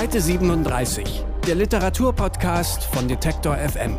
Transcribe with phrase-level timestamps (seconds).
[0.00, 3.98] Seite 37, der Literaturpodcast von Detektor FM.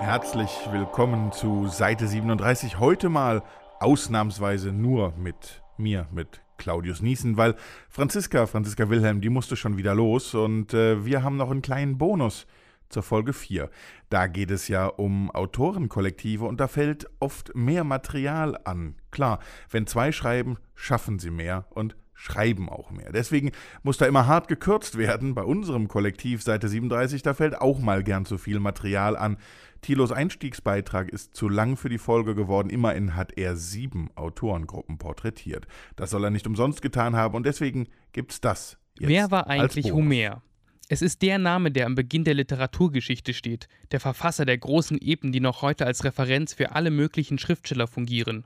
[0.00, 2.78] Herzlich willkommen zu Seite 37.
[2.78, 3.42] Heute mal
[3.80, 7.54] ausnahmsweise nur mit mir, mit Claudius Niesen, weil
[7.88, 11.96] Franziska, Franziska Wilhelm, die musste schon wieder los und äh, wir haben noch einen kleinen
[11.96, 12.46] Bonus
[12.90, 13.70] zur Folge 4.
[14.10, 18.96] Da geht es ja um Autorenkollektive und da fällt oft mehr Material an.
[19.10, 19.38] Klar,
[19.70, 23.12] wenn zwei schreiben, schaffen sie mehr und schreiben auch mehr.
[23.12, 25.34] Deswegen muss da immer hart gekürzt werden.
[25.34, 29.38] Bei unserem Kollektiv Seite 37, da fällt auch mal gern zu viel Material an.
[29.80, 32.70] Thilos Einstiegsbeitrag ist zu lang für die Folge geworden.
[32.70, 35.66] Immerhin hat er sieben Autorengruppen porträtiert.
[35.96, 38.78] Das soll er nicht umsonst getan haben und deswegen gibt's das.
[38.98, 40.42] Wer war eigentlich Homer?
[40.88, 45.32] Es ist der Name, der am Beginn der Literaturgeschichte steht, der Verfasser der großen Epen,
[45.32, 48.44] die noch heute als Referenz für alle möglichen Schriftsteller fungieren.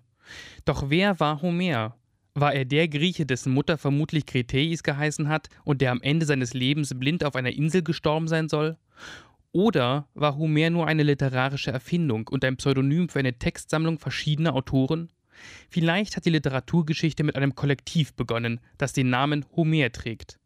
[0.64, 1.96] Doch wer war Homer?
[2.38, 6.52] War er der Grieche, dessen Mutter vermutlich Kretheis geheißen hat und der am Ende seines
[6.52, 8.76] Lebens blind auf einer Insel gestorben sein soll?
[9.52, 15.10] Oder war Homer nur eine literarische Erfindung und ein Pseudonym für eine Textsammlung verschiedener Autoren?
[15.70, 20.38] Vielleicht hat die Literaturgeschichte mit einem Kollektiv begonnen, das den Namen Homer trägt.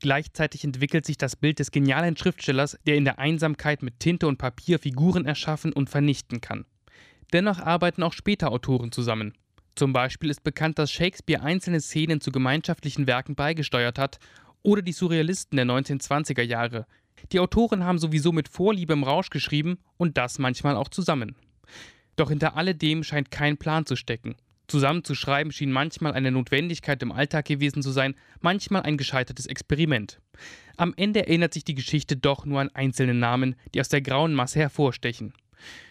[0.00, 4.36] Gleichzeitig entwickelt sich das Bild des genialen Schriftstellers, der in der Einsamkeit mit Tinte und
[4.36, 6.66] Papier Figuren erschaffen und vernichten kann.
[7.32, 9.32] Dennoch arbeiten auch später Autoren zusammen.
[9.78, 14.18] Zum Beispiel ist bekannt, dass Shakespeare einzelne Szenen zu gemeinschaftlichen Werken beigesteuert hat
[14.64, 16.84] oder die Surrealisten der 1920er Jahre.
[17.30, 21.36] Die Autoren haben sowieso mit Vorliebe im Rausch geschrieben und das manchmal auch zusammen.
[22.16, 24.34] Doch hinter alledem scheint kein Plan zu stecken.
[24.66, 29.46] Zusammen zu schreiben schien manchmal eine Notwendigkeit im Alltag gewesen zu sein, manchmal ein gescheitertes
[29.46, 30.20] Experiment.
[30.76, 34.34] Am Ende erinnert sich die Geschichte doch nur an einzelne Namen, die aus der grauen
[34.34, 35.34] Masse hervorstechen.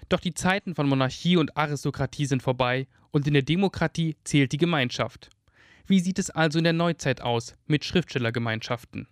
[0.09, 4.57] Doch die Zeiten von Monarchie und Aristokratie sind vorbei und in der Demokratie zählt die
[4.57, 5.31] Gemeinschaft.
[5.87, 9.07] Wie sieht es also in der Neuzeit aus mit Schriftstellergemeinschaften?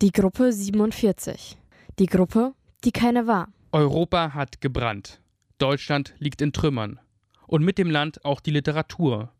[0.00, 1.58] Die Gruppe 47.
[1.98, 3.48] Die Gruppe, die keine war.
[3.72, 5.20] Europa hat gebrannt.
[5.58, 7.00] Deutschland liegt in Trümmern.
[7.48, 9.32] Und mit dem Land auch die Literatur.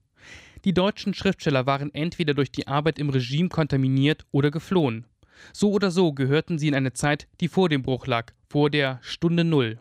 [0.65, 5.06] Die deutschen Schriftsteller waren entweder durch die Arbeit im Regime kontaminiert oder geflohen.
[5.53, 8.98] So oder so gehörten sie in eine Zeit, die vor dem Bruch lag, vor der
[9.03, 9.78] Stunde Null.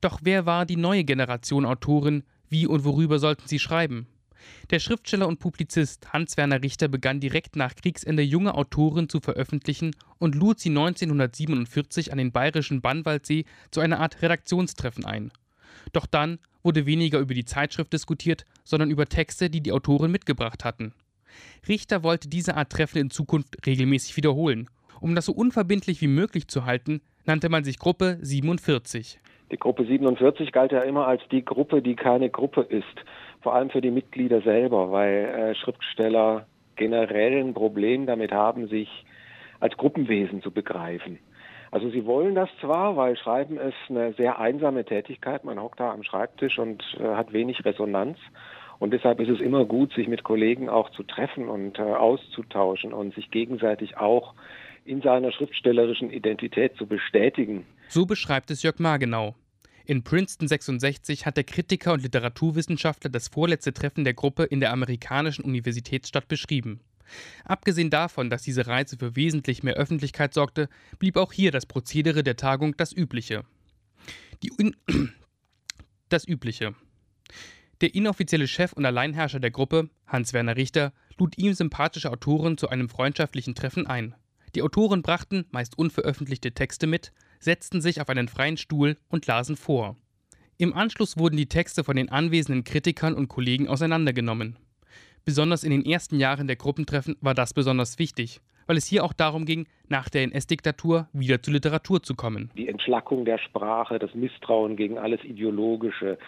[0.00, 2.22] Doch wer war die neue Generation Autoren?
[2.48, 4.06] Wie und worüber sollten sie schreiben?
[4.70, 10.34] Der Schriftsteller und Publizist Hans-Werner Richter begann direkt nach Kriegsende junge Autoren zu veröffentlichen und
[10.34, 15.32] lud sie 1947 an den bayerischen Bannwaldsee zu einer Art Redaktionstreffen ein.
[15.92, 20.64] Doch dann wurde weniger über die Zeitschrift diskutiert, sondern über Texte, die die Autoren mitgebracht
[20.64, 20.92] hatten.
[21.68, 24.68] Richter wollte diese Art Treffen in Zukunft regelmäßig wiederholen.
[25.00, 29.20] Um das so unverbindlich wie möglich zu halten, nannte man sich Gruppe 47.
[29.50, 32.84] Die Gruppe 47 galt ja immer als die Gruppe, die keine Gruppe ist.
[33.40, 38.88] Vor allem für die Mitglieder selber, weil äh, Schriftsteller generell ein Problem damit haben, sich
[39.60, 41.18] als Gruppenwesen zu begreifen.
[41.70, 45.44] Also sie wollen das zwar, weil Schreiben ist eine sehr einsame Tätigkeit.
[45.44, 48.18] Man hockt da am Schreibtisch und äh, hat wenig Resonanz.
[48.78, 52.92] Und deshalb ist es immer gut, sich mit Kollegen auch zu treffen und äh, auszutauschen
[52.92, 54.34] und sich gegenseitig auch
[54.84, 57.66] in seiner schriftstellerischen Identität zu bestätigen.
[57.88, 59.34] So beschreibt es Jörg Margenau.
[59.86, 64.72] In Princeton 66 hat der Kritiker und Literaturwissenschaftler das vorletzte Treffen der Gruppe in der
[64.72, 66.80] amerikanischen Universitätsstadt beschrieben.
[67.44, 70.68] Abgesehen davon, dass diese Reise für wesentlich mehr Öffentlichkeit sorgte,
[70.98, 73.44] blieb auch hier das Prozedere der Tagung das übliche.
[76.10, 76.74] das übliche.
[77.80, 82.90] Der inoffizielle Chef und Alleinherrscher der Gruppe, Hans-Werner Richter, lud ihm sympathische Autoren zu einem
[82.90, 84.14] freundschaftlichen Treffen ein.
[84.54, 89.56] Die Autoren brachten meist unveröffentlichte Texte mit, setzten sich auf einen freien Stuhl und lasen
[89.56, 89.96] vor.
[90.56, 94.56] Im Anschluss wurden die Texte von den anwesenden Kritikern und Kollegen auseinandergenommen.
[95.24, 99.12] Besonders in den ersten Jahren der Gruppentreffen war das besonders wichtig, weil es hier auch
[99.12, 102.50] darum ging, nach der NS-Diktatur wieder zur Literatur zu kommen.
[102.56, 106.18] Die Entschlackung der Sprache, das Misstrauen gegen alles Ideologische,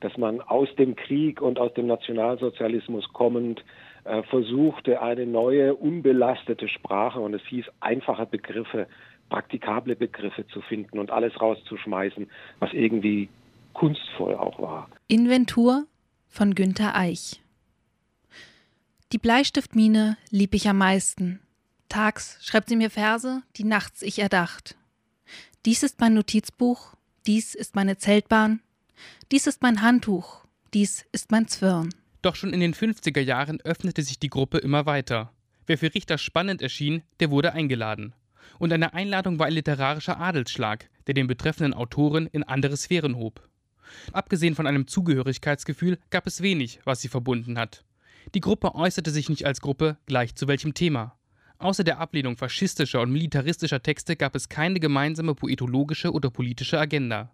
[0.00, 3.64] dass man aus dem Krieg und aus dem Nationalsozialismus kommend
[4.04, 8.86] äh, versuchte, eine neue, unbelastete Sprache, und es hieß einfache Begriffe,
[9.30, 12.28] praktikable Begriffe zu finden und alles rauszuschmeißen,
[12.58, 13.30] was irgendwie
[13.72, 14.90] kunstvoll auch war.
[15.08, 15.86] Inventur
[16.28, 17.40] von Günter Eich.
[19.12, 21.40] Die Bleistiftmine lieb ich am meisten.
[21.88, 24.76] Tags schreibt sie mir Verse, die nachts ich erdacht.
[25.64, 26.94] Dies ist mein Notizbuch,
[27.26, 28.60] dies ist meine Zeltbahn,
[29.32, 31.90] dies ist mein Handtuch, dies ist mein Zwirn.
[32.22, 35.32] Doch schon in den 50er Jahren öffnete sich die Gruppe immer weiter.
[35.66, 38.14] Wer für Richter spannend erschien, der wurde eingeladen.
[38.58, 43.48] Und eine Einladung war ein literarischer Adelsschlag, der den betreffenden Autoren in andere Sphären hob.
[44.12, 47.84] Abgesehen von einem Zugehörigkeitsgefühl gab es wenig, was sie verbunden hat.
[48.34, 51.16] Die Gruppe äußerte sich nicht als Gruppe gleich zu welchem Thema.
[51.58, 57.30] Außer der Ablehnung faschistischer und militaristischer Texte gab es keine gemeinsame poetologische oder politische Agenda.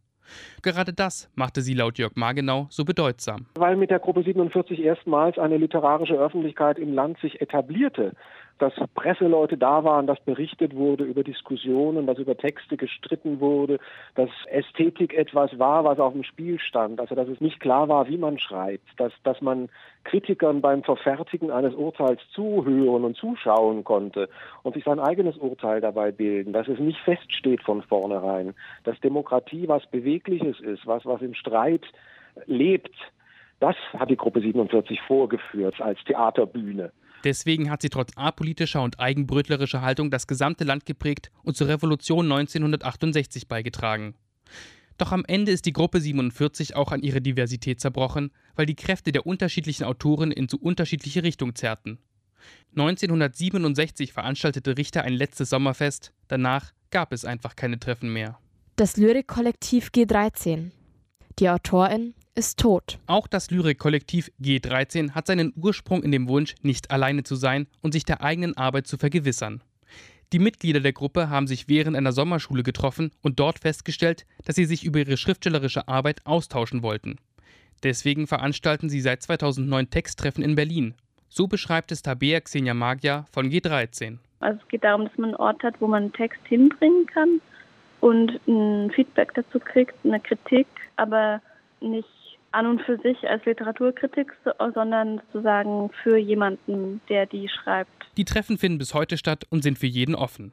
[0.63, 3.47] Gerade das machte sie laut Jörg Margenau so bedeutsam.
[3.55, 8.17] Weil mit der Gruppe 47 erstmals eine literarische Öffentlichkeit im Land sich etablierte
[8.59, 13.79] dass Presseleute da waren, dass berichtet wurde über Diskussionen, dass über Texte gestritten wurde,
[14.15, 17.01] dass Ästhetik etwas war, was auf dem Spiel stand.
[17.01, 19.69] Also dass es nicht klar war, wie man schreibt, dass, dass man
[20.05, 24.29] Kritikern beim Verfertigen eines Urteils zuhören und zuschauen konnte
[24.63, 28.55] und sich sein eigenes Urteil dabei bilden, dass es nicht feststeht von vornherein,
[28.85, 31.85] dass Demokratie was Bewegliches ist, was, was im Streit
[32.47, 32.95] lebt.
[33.61, 36.93] Das hat die Gruppe 47 vorgeführt als Theaterbühne.
[37.27, 42.31] Deswegen hat sie trotz apolitischer und eigenbrötlerischer Haltung das gesamte Land geprägt und zur Revolution
[42.31, 44.15] 1968 beigetragen.
[44.97, 49.11] Doch am Ende ist die Gruppe 47 auch an ihre Diversität zerbrochen, weil die Kräfte
[49.11, 51.99] der unterschiedlichen Autoren in so unterschiedliche Richtungen zerrten.
[52.77, 58.39] 1967 veranstaltete Richter ein letztes Sommerfest, danach gab es einfach keine Treffen mehr.
[58.77, 60.71] Das Lyrikkollektiv G13.
[61.41, 62.99] Die Autorin ist tot.
[63.07, 67.93] Auch das Lyrikkollektiv G13 hat seinen Ursprung in dem Wunsch, nicht alleine zu sein und
[67.93, 69.63] sich der eigenen Arbeit zu vergewissern.
[70.33, 74.67] Die Mitglieder der Gruppe haben sich während einer Sommerschule getroffen und dort festgestellt, dass sie
[74.67, 77.17] sich über ihre schriftstellerische Arbeit austauschen wollten.
[77.83, 80.95] Deswegen veranstalten sie seit 2009 Texttreffen in Berlin.
[81.29, 84.19] So beschreibt es Tabea Xenia Magia von G13.
[84.41, 87.41] Also es geht darum, dass man einen Ort hat, wo man einen Text hinbringen kann
[88.01, 90.67] und ein Feedback dazu kriegt, eine Kritik,
[90.97, 91.41] aber
[91.81, 92.09] nicht
[92.57, 94.33] an und für sich als Literaturkritik,
[94.75, 97.91] sondern sozusagen für jemanden, der die schreibt.
[98.17, 100.53] Die Treffen finden bis heute statt und sind für jeden offen.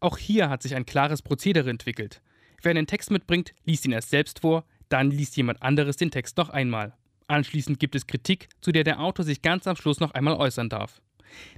[0.00, 2.22] Auch hier hat sich ein klares Prozedere entwickelt.
[2.62, 6.38] Wer einen Text mitbringt, liest ihn erst selbst vor, dann liest jemand anderes den Text
[6.38, 6.94] noch einmal.
[7.28, 10.68] Anschließend gibt es Kritik, zu der der Autor sich ganz am Schluss noch einmal äußern
[10.68, 11.00] darf.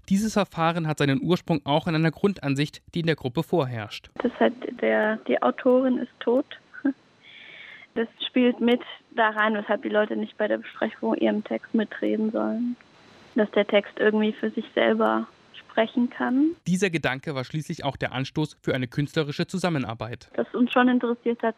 [0.09, 4.11] Dieses Verfahren hat seinen Ursprung auch in einer Grundansicht, die in der Gruppe vorherrscht.
[4.23, 6.47] Das heißt, der, die Autorin ist tot
[7.95, 8.81] das spielt mit
[9.15, 12.77] da rein, weshalb die Leute nicht bei der Besprechung ihrem Text mitreden sollen.
[13.35, 16.51] Dass der Text irgendwie für sich selber sprechen kann.
[16.67, 20.31] Dieser Gedanke war schließlich auch der Anstoß für eine künstlerische Zusammenarbeit.
[20.35, 21.57] Das uns schon interessiert hat,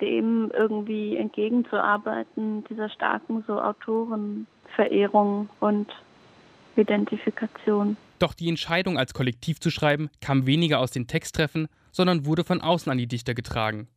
[0.00, 5.88] dem irgendwie entgegenzuarbeiten, dieser starken so Autorenverehrung und
[6.76, 7.96] Identifikation.
[8.18, 12.60] Doch die Entscheidung, als Kollektiv zu schreiben, kam weniger aus den Texttreffen, sondern wurde von
[12.60, 13.88] außen an die Dichter getragen.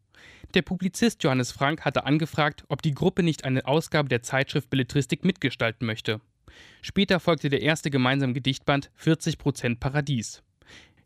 [0.54, 5.24] Der Publizist Johannes Frank hatte angefragt, ob die Gruppe nicht eine Ausgabe der Zeitschrift Belletristik
[5.24, 6.20] mitgestalten möchte.
[6.82, 10.44] Später folgte der erste gemeinsame Gedichtband 40% Paradies.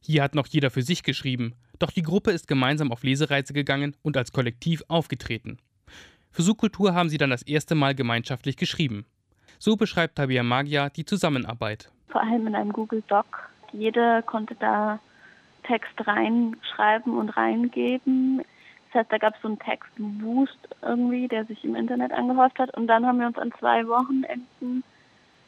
[0.01, 3.95] Hier hat noch jeder für sich geschrieben, doch die Gruppe ist gemeinsam auf Lesereise gegangen
[4.01, 5.57] und als Kollektiv aufgetreten.
[6.31, 9.05] Für Subkultur haben sie dann das erste Mal gemeinschaftlich geschrieben.
[9.57, 11.91] So beschreibt Tabia Magia die Zusammenarbeit.
[12.09, 13.25] Vor allem in einem Google Doc.
[13.71, 14.99] Jeder konnte da
[15.63, 18.41] Text reinschreiben und reingeben.
[18.95, 22.75] Heißt, da gab es so einen Textboost irgendwie, der sich im Internet angehäuft hat.
[22.75, 24.83] Und dann haben wir uns an zwei Wochenenden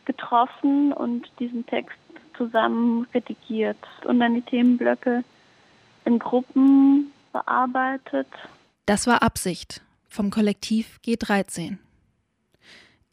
[0.06, 1.98] getroffen und diesen Text
[2.36, 5.24] zusammen redigiert und dann die Themenblöcke
[6.06, 8.28] in Gruppen bearbeitet.
[8.86, 11.78] Das war Absicht vom Kollektiv G13.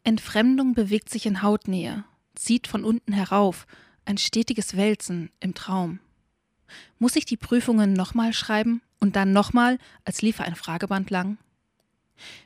[0.03, 2.03] Entfremdung bewegt sich in Hautnähe,
[2.35, 3.65] zieht von unten herauf,
[4.05, 5.99] ein stetiges Wälzen im Traum.
[6.99, 8.81] Muss ich die Prüfungen nochmal schreiben?
[8.99, 11.37] Und dann nochmal, als liefe ein Frageband lang.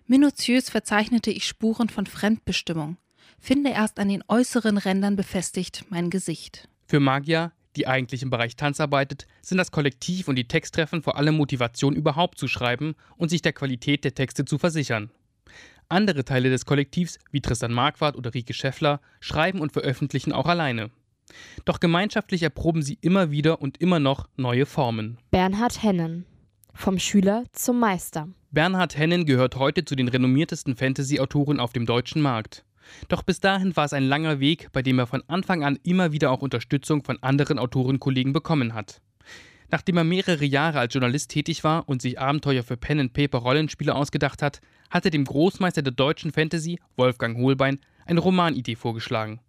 [0.07, 2.97] Minutiös verzeichnete ich Spuren von Fremdbestimmung,
[3.39, 6.67] finde erst an den äußeren Rändern befestigt mein Gesicht.
[6.87, 11.17] Für Magia, die eigentlich im Bereich Tanz arbeitet, sind das Kollektiv und die Texttreffen vor
[11.17, 15.11] allem Motivation überhaupt zu schreiben und sich der Qualität der Texte zu versichern.
[15.87, 20.91] Andere Teile des Kollektivs, wie Tristan Marquardt oder Rike Scheffler, schreiben und veröffentlichen auch alleine.
[21.65, 25.17] Doch gemeinschaftlich erproben sie immer wieder und immer noch neue Formen.
[25.31, 26.25] Bernhard Hennen
[26.73, 28.27] vom Schüler zum Meister.
[28.51, 32.65] Bernhard Hennen gehört heute zu den renommiertesten Fantasy-Autoren auf dem deutschen Markt.
[33.07, 36.11] Doch bis dahin war es ein langer Weg, bei dem er von Anfang an immer
[36.11, 39.01] wieder auch Unterstützung von anderen Autorenkollegen bekommen hat.
[39.71, 43.37] Nachdem er mehrere Jahre als Journalist tätig war und sich Abenteuer für Pen and Paper
[43.39, 49.39] Rollenspiele ausgedacht hat, hat er dem Großmeister der deutschen Fantasy, Wolfgang Hohlbein, eine Romanidee vorgeschlagen.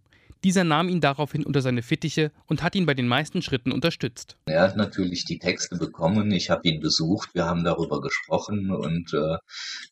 [0.42, 4.38] Dieser nahm ihn daraufhin unter seine Fittiche und hat ihn bei den meisten Schritten unterstützt.
[4.46, 9.12] Er hat natürlich die Texte bekommen, ich habe ihn besucht, wir haben darüber gesprochen und
[9.12, 9.36] äh,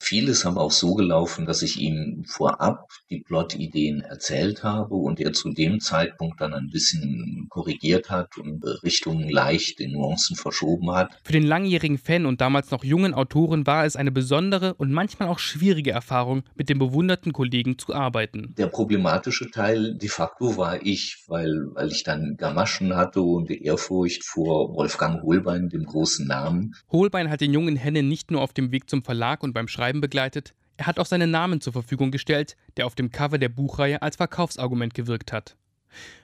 [0.00, 5.34] vieles haben auch so gelaufen, dass ich ihm vorab die Plot-Ideen erzählt habe und er
[5.34, 11.10] zu dem Zeitpunkt dann ein bisschen korrigiert hat und Richtungen leicht in Nuancen verschoben hat.
[11.24, 15.28] Für den langjährigen Fan und damals noch jungen Autoren war es eine besondere und manchmal
[15.28, 18.54] auch schwierige Erfahrung, mit dem bewunderten Kollegen zu arbeiten.
[18.56, 23.50] Der problematische Teil de facto facto war ich, weil, weil ich dann Gamaschen hatte und
[23.50, 26.74] Ehrfurcht vor Wolfgang Holbein, dem großen Namen.
[26.90, 30.00] Holbein hat den jungen Hennen nicht nur auf dem Weg zum Verlag und beim Schreiben
[30.00, 34.00] begleitet, er hat auch seinen Namen zur Verfügung gestellt, der auf dem Cover der Buchreihe
[34.00, 35.56] als Verkaufsargument gewirkt hat.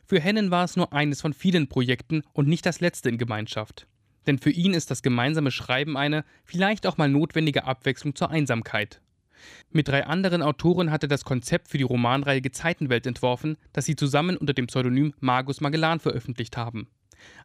[0.07, 3.89] Für Hennen war es nur eines von vielen Projekten und nicht das letzte in Gemeinschaft.
[4.29, 9.01] Denn für ihn ist das gemeinsame Schreiben eine, vielleicht auch mal notwendige Abwechslung zur Einsamkeit.
[9.71, 13.97] Mit drei anderen Autoren hat er das Konzept für die Romanreihe Gezeitenwelt entworfen, das sie
[13.97, 16.89] zusammen unter dem Pseudonym Magus Magellan veröffentlicht haben.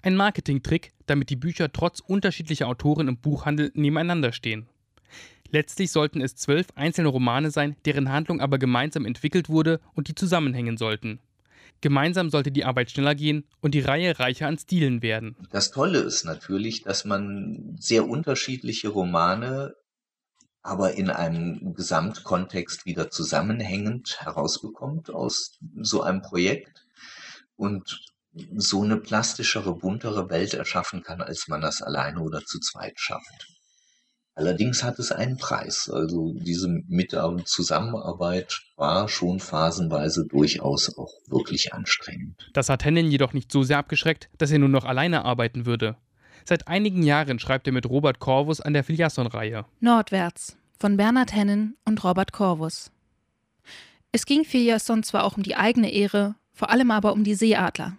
[0.01, 4.67] Ein Marketingtrick, damit die Bücher trotz unterschiedlicher Autoren im Buchhandel nebeneinander stehen.
[5.51, 10.15] Letztlich sollten es zwölf einzelne Romane sein, deren Handlung aber gemeinsam entwickelt wurde und die
[10.15, 11.19] zusammenhängen sollten.
[11.81, 15.35] Gemeinsam sollte die Arbeit schneller gehen und die Reihe reicher an Stilen werden.
[15.51, 19.75] Das Tolle ist natürlich, dass man sehr unterschiedliche Romane
[20.69, 26.85] aber in einem Gesamtkontext wieder zusammenhängend herausbekommt aus so einem Projekt
[27.55, 28.05] und
[28.55, 33.47] so eine plastischere, buntere Welt erschaffen kann, als man das alleine oder zu zweit schafft.
[34.35, 35.89] Allerdings hat es einen Preis.
[35.91, 42.47] Also diese Mit- und Zusammenarbeit war schon phasenweise durchaus auch wirklich anstrengend.
[42.53, 45.97] Das hat Hennen jedoch nicht so sehr abgeschreckt, dass er nur noch alleine arbeiten würde.
[46.45, 49.65] Seit einigen Jahren schreibt er mit Robert Corvus an der Filiasson-Reihe.
[49.79, 52.89] Nordwärts von Bernhard Hennen und Robert Corvus.
[54.13, 57.97] Es ging Filiasson zwar auch um die eigene Ehre, vor allem aber um die Seeadler.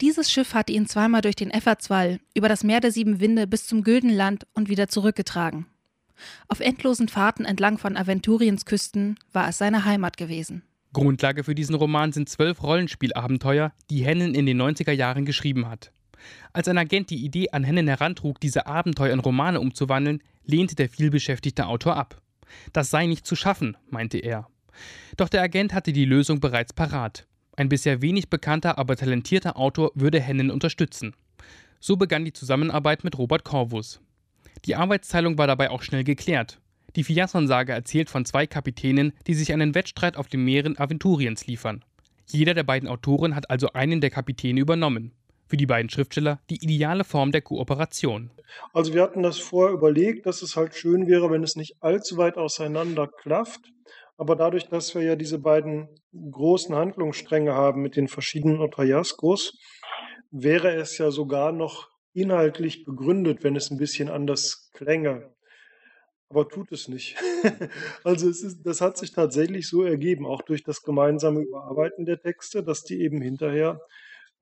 [0.00, 3.66] Dieses Schiff hatte ihn zweimal durch den Effertswall, über das Meer der sieben Winde bis
[3.66, 5.66] zum Güldenland und wieder zurückgetragen.
[6.48, 10.62] Auf endlosen Fahrten entlang von Aventuriens Küsten war es seine Heimat gewesen.
[10.92, 15.92] Grundlage für diesen Roman sind zwölf Rollenspielabenteuer, die Hennen in den 90er Jahren geschrieben hat.
[16.52, 20.88] Als ein Agent die Idee an Hennen herantrug, diese Abenteuer in Romane umzuwandeln, lehnte der
[20.88, 22.20] vielbeschäftigte Autor ab.
[22.72, 24.48] Das sei nicht zu schaffen, meinte er.
[25.16, 27.26] Doch der Agent hatte die Lösung bereits parat.
[27.56, 31.14] Ein bisher wenig bekannter, aber talentierter Autor würde Hennen unterstützen.
[31.78, 34.00] So begann die Zusammenarbeit mit Robert Corvus.
[34.64, 36.60] Die Arbeitsteilung war dabei auch schnell geklärt.
[36.96, 41.84] Die Fiasson-Sage erzählt von zwei Kapitänen, die sich einen Wettstreit auf den Meeren Aventuriens liefern.
[42.26, 45.12] Jeder der beiden Autoren hat also einen der Kapitäne übernommen.
[45.50, 48.30] Für die beiden Schriftsteller die ideale Form der Kooperation.
[48.72, 52.18] Also wir hatten das vorher überlegt, dass es halt schön wäre, wenn es nicht allzu
[52.18, 53.60] weit auseinander klafft.
[54.16, 59.58] Aber dadurch, dass wir ja diese beiden großen Handlungsstränge haben mit den verschiedenen Otrajaskos,
[60.30, 65.34] wäre es ja sogar noch inhaltlich begründet, wenn es ein bisschen anders klänge.
[66.28, 67.16] Aber tut es nicht.
[68.04, 72.20] also es ist, das hat sich tatsächlich so ergeben, auch durch das gemeinsame Überarbeiten der
[72.20, 73.80] Texte, dass die eben hinterher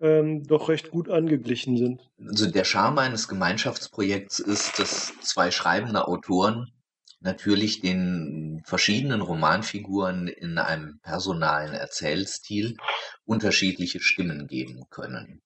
[0.01, 2.03] ähm, doch recht gut angeglichen sind.
[2.27, 6.73] Also der Charme eines Gemeinschaftsprojekts ist, dass zwei schreibende Autoren
[7.21, 12.77] natürlich den verschiedenen Romanfiguren in einem personalen Erzählstil
[13.25, 15.43] unterschiedliche Stimmen geben können.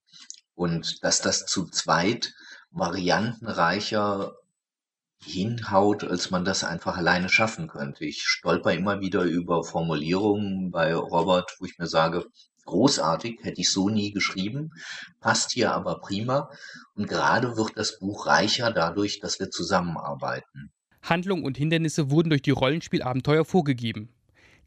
[0.55, 2.35] Und dass das zu zweit
[2.71, 4.35] variantenreicher
[5.25, 8.05] hinhaut, als man das einfach alleine schaffen könnte.
[8.05, 12.27] Ich stolper immer wieder über Formulierungen bei Robert, wo ich mir sage,
[12.65, 14.71] großartig, hätte ich so nie geschrieben,
[15.21, 16.51] passt hier aber prima.
[16.95, 20.73] Und gerade wird das Buch reicher dadurch, dass wir zusammenarbeiten.
[21.03, 24.11] Handlung und Hindernisse wurden durch die Rollenspielabenteuer vorgegeben.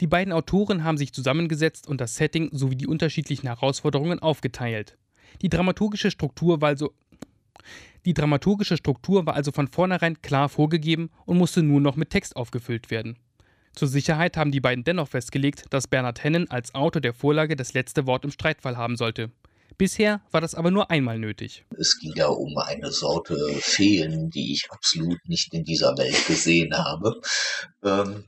[0.02, 4.98] Die beiden Autoren haben sich zusammengesetzt und das Setting sowie die unterschiedlichen Herausforderungen aufgeteilt.
[5.42, 6.94] Die dramaturgische Struktur war also
[8.06, 12.36] die dramaturgische Struktur war also von vornherein klar vorgegeben und musste nur noch mit Text
[12.36, 13.18] aufgefüllt werden.
[13.76, 17.74] Zur Sicherheit haben die beiden dennoch festgelegt, dass Bernhard Hennen als Autor der Vorlage das
[17.74, 19.32] letzte Wort im Streitfall haben sollte.
[19.78, 21.66] Bisher war das aber nur einmal nötig.
[21.78, 26.78] Es ging ja um eine Sorte Feen, die ich absolut nicht in dieser Welt gesehen
[26.78, 27.20] habe.
[27.84, 28.24] Ähm,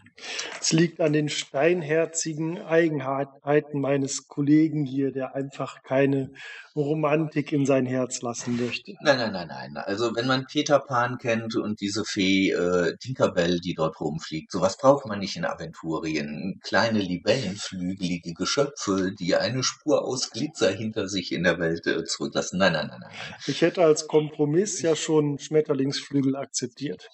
[0.60, 6.32] es liegt an den steinherzigen Eigenheiten meines Kollegen hier, der einfach keine
[6.82, 8.94] Romantik in sein Herz lassen möchte.
[9.02, 9.78] Nein, nein, nein, nein.
[9.78, 14.78] Also wenn man Peter Pan kennt und diese Fee äh, Tinkerbell, die dort rumfliegt, sowas
[14.78, 16.60] braucht man nicht in Aventurien.
[16.64, 22.60] Kleine libellenflügelige Geschöpfe, die eine Spur aus Glitzer hinter sich in der Welt äh, zurücklassen.
[22.60, 23.12] Nein, nein, nein, nein.
[23.48, 27.08] Ich hätte als Kompromiss ja schon Schmetterlingsflügel akzeptiert.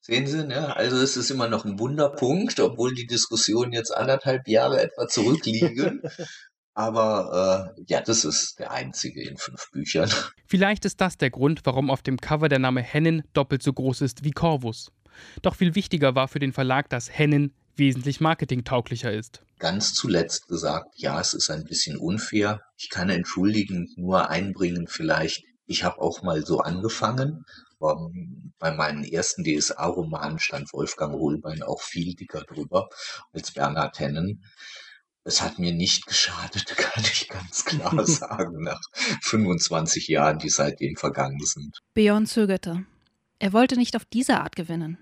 [0.00, 0.74] Sehen Sie, ne?
[0.74, 6.00] also es ist immer noch ein Wunderpunkt, obwohl die Diskussion jetzt anderthalb Jahre etwa zurückliegen.
[6.78, 10.08] Aber äh, ja, das ist der einzige in fünf Büchern.
[10.46, 14.00] Vielleicht ist das der Grund, warum auf dem Cover der Name Hennen doppelt so groß
[14.02, 14.92] ist wie Corvus.
[15.42, 19.42] Doch viel wichtiger war für den Verlag, dass Hennen wesentlich marketingtauglicher ist.
[19.58, 22.60] Ganz zuletzt gesagt, ja, es ist ein bisschen unfair.
[22.76, 27.44] Ich kann entschuldigend nur einbringen, vielleicht, ich habe auch mal so angefangen
[27.80, 32.88] bei meinen ersten DSA-Romanen stand Wolfgang Holbein auch viel dicker drüber
[33.32, 34.42] als Bernhard Hennen.
[35.28, 38.80] Es hat mir nicht geschadet, kann ich ganz klar sagen, nach
[39.24, 41.80] 25 Jahren, die seitdem vergangen sind.
[41.92, 42.86] Björn zögerte.
[43.38, 44.96] Er wollte nicht auf diese Art gewinnen.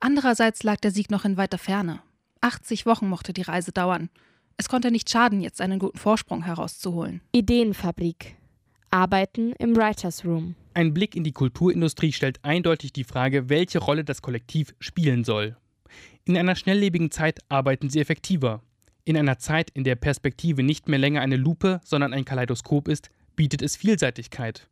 [0.00, 2.02] Andererseits lag der Sieg noch in weiter Ferne.
[2.42, 4.10] 80 Wochen mochte die Reise dauern.
[4.58, 7.22] Es konnte nicht schaden, jetzt einen guten Vorsprung herauszuholen.
[7.32, 8.36] Ideenfabrik.
[8.90, 10.56] Arbeiten im Writers Room.
[10.74, 15.56] Ein Blick in die Kulturindustrie stellt eindeutig die Frage, welche Rolle das Kollektiv spielen soll.
[16.26, 18.62] In einer schnelllebigen Zeit arbeiten sie effektiver.
[19.08, 23.08] In einer Zeit, in der Perspektive nicht mehr länger eine Lupe, sondern ein Kaleidoskop ist,
[23.36, 24.68] bietet es Vielseitigkeit.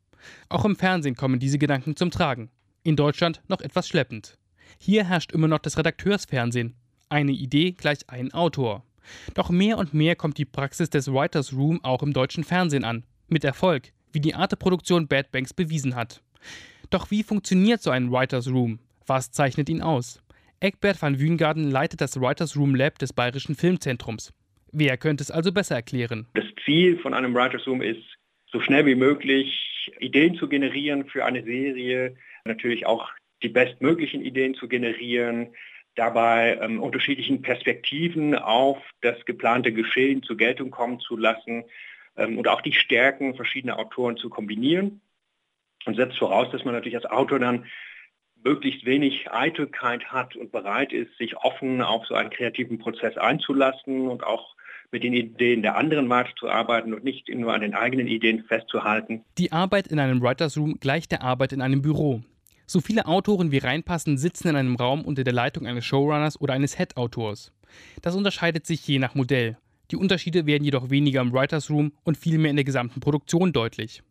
[0.50, 2.50] Auch im Fernsehen kommen diese Gedanken zum Tragen.
[2.83, 4.37] In Deutschland noch etwas schleppend.
[4.78, 6.75] Hier herrscht immer noch das Redakteursfernsehen.
[7.09, 8.85] Eine Idee gleich ein Autor.
[9.33, 13.05] Doch mehr und mehr kommt die Praxis des Writers Room auch im deutschen Fernsehen an.
[13.28, 16.21] Mit Erfolg, wie die Arte-Produktion Bad Banks bewiesen hat.
[16.90, 18.81] Doch wie funktioniert so ein Writers Room?
[19.07, 20.21] Was zeichnet ihn aus?
[20.60, 24.32] Eckbert van Wühngarten leitet das Writers Room Lab des Bayerischen Filmzentrums.
[24.72, 26.26] Wer könnte es also besser erklären?
[26.32, 28.02] Das Ziel von einem Writers Room ist,
[28.50, 33.10] so schnell wie möglich Ideen zu generieren für eine Serie, natürlich auch
[33.42, 35.48] die bestmöglichen Ideen zu generieren,
[35.94, 41.64] dabei ähm, unterschiedlichen Perspektiven auf das geplante Geschehen zur Geltung kommen zu lassen
[42.16, 45.02] ähm, und auch die Stärken verschiedener Autoren zu kombinieren
[45.84, 47.66] und setzt voraus, dass man natürlich als Autor dann
[48.47, 54.09] möglichst wenig Eitelkeit hat und bereit ist, sich offen auf so einen kreativen Prozess einzulassen
[54.09, 54.55] und auch
[54.93, 59.25] mit den Ideen der anderen weiterzuarbeiten und nicht nur an den eigenen Ideen festzuhalten.
[59.37, 62.23] Die Arbeit in einem Writers Room gleicht der Arbeit in einem Büro.
[62.67, 66.55] So viele Autoren wie reinpassen sitzen in einem Raum unter der Leitung eines Showrunners oder
[66.55, 67.53] eines Head-Autors.
[68.00, 69.57] Das unterscheidet sich je nach Modell.
[69.91, 74.03] Die Unterschiede werden jedoch weniger im Writers Room und vielmehr in der gesamten Produktion deutlich.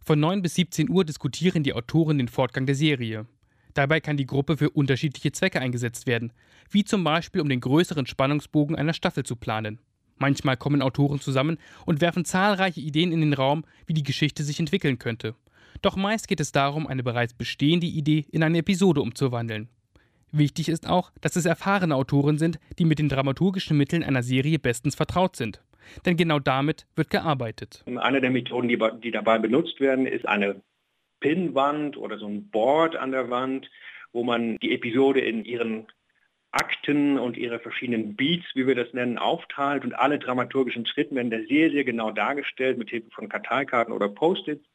[0.00, 3.26] Von 9 bis 17 Uhr diskutieren die Autoren den Fortgang der Serie.
[3.74, 6.32] Dabei kann die Gruppe für unterschiedliche Zwecke eingesetzt werden,
[6.70, 9.80] wie zum Beispiel um den größeren Spannungsbogen einer Staffel zu planen.
[10.16, 14.60] Manchmal kommen Autoren zusammen und werfen zahlreiche Ideen in den Raum, wie die Geschichte sich
[14.60, 15.34] entwickeln könnte.
[15.82, 19.68] Doch meist geht es darum, eine bereits bestehende Idee in eine Episode umzuwandeln.
[20.30, 24.58] Wichtig ist auch, dass es erfahrene Autoren sind, die mit den dramaturgischen Mitteln einer Serie
[24.58, 25.62] bestens vertraut sind.
[26.06, 27.84] Denn genau damit wird gearbeitet.
[27.86, 30.62] Eine der Methoden, die, die dabei benutzt werden, ist eine
[31.24, 33.70] Pinnwand oder so ein Board an der Wand,
[34.12, 35.86] wo man die Episode in ihren
[36.50, 41.30] Akten und ihre verschiedenen Beats, wie wir das nennen, aufteilt und alle dramaturgischen Schritte werden
[41.30, 44.66] da sehr, sehr genau dargestellt mit Hilfe von Karteikarten oder Post-its.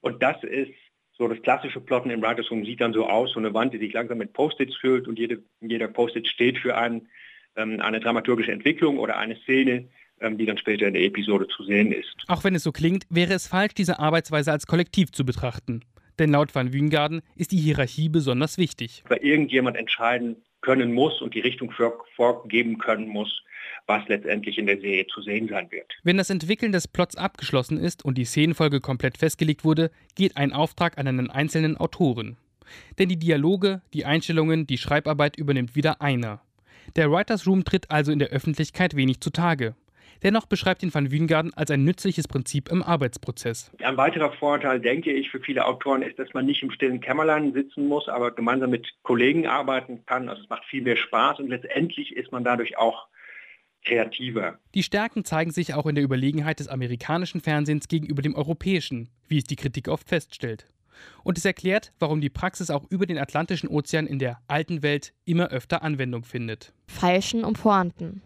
[0.00, 0.74] Und das ist
[1.12, 3.78] so das klassische Plotten im Writers Room sieht dann so aus, so eine Wand, die
[3.78, 7.06] sich langsam mit Post-its füllt und jede, jeder Post-it steht für ein,
[7.54, 9.88] ähm, eine dramaturgische Entwicklung oder eine Szene,
[10.20, 12.14] die dann später in der Episode zu sehen ist.
[12.26, 15.82] Auch wenn es so klingt, wäre es falsch, diese Arbeitsweise als Kollektiv zu betrachten.
[16.18, 19.04] Denn laut Van Wüngarden ist die Hierarchie besonders wichtig.
[19.08, 21.72] Weil irgendjemand entscheiden können muss und die Richtung
[22.16, 23.42] vorgeben können muss,
[23.86, 25.94] was letztendlich in der Serie zu sehen sein wird.
[26.02, 30.52] Wenn das Entwickeln des Plots abgeschlossen ist und die Szenenfolge komplett festgelegt wurde, geht ein
[30.52, 32.36] Auftrag an einen einzelnen Autoren.
[32.98, 36.42] Denn die Dialoge, die Einstellungen, die Schreibarbeit übernimmt wieder einer.
[36.96, 39.74] Der Writers Room tritt also in der Öffentlichkeit wenig zutage.
[40.22, 43.70] Dennoch beschreibt ihn Van Wiegengarten als ein nützliches Prinzip im Arbeitsprozess.
[43.82, 47.52] Ein weiterer Vorteil, denke ich, für viele Autoren ist, dass man nicht im stillen Kämmerlein
[47.52, 50.28] sitzen muss, aber gemeinsam mit Kollegen arbeiten kann.
[50.28, 53.06] Also es macht viel mehr Spaß und letztendlich ist man dadurch auch
[53.84, 54.58] kreativer.
[54.74, 59.38] Die Stärken zeigen sich auch in der Überlegenheit des amerikanischen Fernsehens gegenüber dem europäischen, wie
[59.38, 60.66] es die Kritik oft feststellt.
[61.22, 65.12] Und es erklärt, warum die Praxis auch über den Atlantischen Ozean in der alten Welt
[65.24, 66.72] immer öfter Anwendung findet.
[66.88, 68.20] Feilschen und Pointen.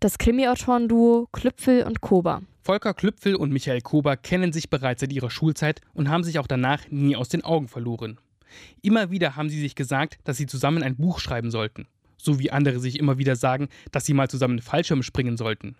[0.00, 2.42] Das Krimi-Autoren-Duo Klüpfel und Kober.
[2.62, 6.46] Volker Klüpfel und Michael Kober kennen sich bereits seit ihrer Schulzeit und haben sich auch
[6.46, 8.18] danach nie aus den Augen verloren.
[8.82, 11.86] Immer wieder haben sie sich gesagt, dass sie zusammen ein Buch schreiben sollten
[12.18, 15.76] so wie andere sich immer wieder sagen, dass sie mal zusammen Fallschirm springen sollten.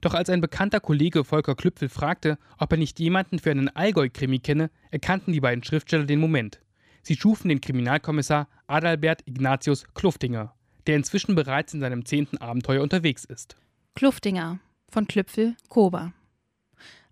[0.00, 4.40] Doch als ein bekannter Kollege Volker Klüpfel fragte, ob er nicht jemanden für einen Allgäu-Krimi
[4.40, 6.60] kenne, erkannten die beiden Schriftsteller den Moment.
[7.02, 10.54] Sie schufen den Kriminalkommissar Adalbert Ignatius Kluftinger,
[10.86, 13.56] der inzwischen bereits in seinem zehnten Abenteuer unterwegs ist.
[13.94, 16.12] Kluftinger von Klüpfel Kober.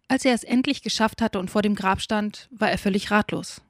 [0.08, 3.62] Als er es endlich geschafft hatte und vor dem Grab stand, war er völlig ratlos.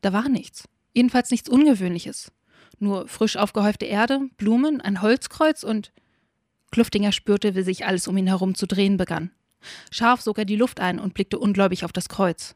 [0.00, 0.64] Da war nichts.
[0.92, 2.32] Jedenfalls nichts Ungewöhnliches.
[2.78, 5.92] Nur frisch aufgehäufte Erde, Blumen, ein Holzkreuz und
[6.70, 9.30] Kluftinger spürte, wie sich alles um ihn herum zu drehen begann.
[9.90, 12.54] Scharf sog er die Luft ein und blickte ungläubig auf das Kreuz.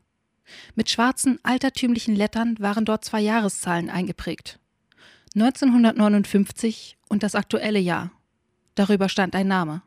[0.75, 4.59] Mit schwarzen, altertümlichen Lettern waren dort zwei Jahreszahlen eingeprägt.
[5.35, 8.11] 1959 und das aktuelle Jahr.
[8.75, 9.83] Darüber stand ein Name.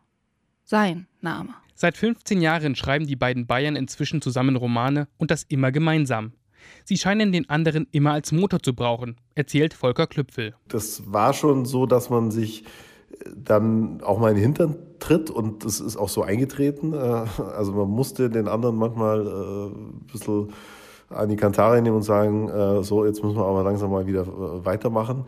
[0.64, 1.54] Sein Name.
[1.76, 6.34] Seit 15 Jahren schreiben die beiden Bayern inzwischen zusammen Romane und das immer gemeinsam.
[6.86, 10.56] Sie scheinen den anderen immer als Motor zu brauchen, erzählt Volker Klüpfel.
[10.68, 12.64] Das war schon so, dass man sich
[13.36, 16.94] dann auch mal in den Hintern tritt und das ist auch so eingetreten.
[16.94, 20.54] Äh, also man musste den anderen manchmal äh, ein bisschen
[21.13, 24.26] an die Kantare nehmen und sagen, äh, so, jetzt müssen wir aber langsam mal wieder
[24.65, 25.26] weitermachen.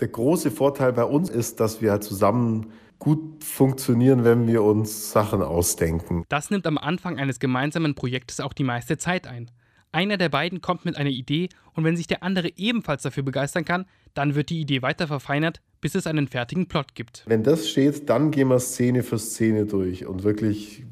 [0.00, 5.12] Der große Vorteil bei uns ist, dass wir halt zusammen gut funktionieren, wenn wir uns
[5.12, 6.24] Sachen ausdenken.
[6.28, 9.50] Das nimmt am Anfang eines gemeinsamen Projektes auch die meiste Zeit ein.
[9.92, 13.64] Einer der beiden kommt mit einer Idee und wenn sich der andere ebenfalls dafür begeistern
[13.64, 17.24] kann, dann wird die Idee weiter verfeinert, bis es einen fertigen Plot gibt.
[17.26, 20.84] Wenn das steht, dann gehen wir Szene für Szene durch und wirklich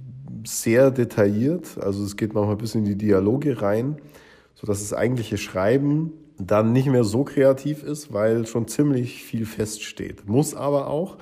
[0.44, 1.78] sehr detailliert.
[1.80, 3.96] Also es geht manchmal bis in die Dialoge rein,
[4.54, 10.28] sodass das eigentliche Schreiben dann nicht mehr so kreativ ist, weil schon ziemlich viel feststeht.
[10.28, 11.16] Muss aber auch,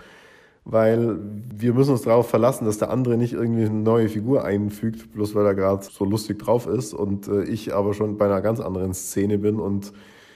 [0.65, 1.19] weil
[1.55, 5.35] wir müssen uns darauf verlassen, dass der andere nicht irgendwie eine neue Figur einfügt, bloß
[5.35, 8.61] weil er gerade so lustig drauf ist und äh, ich aber schon bei einer ganz
[8.61, 9.93] anderen Szene bin und